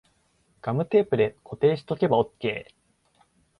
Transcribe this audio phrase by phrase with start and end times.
[0.63, 3.21] ガムテープで固定しとけばオッケー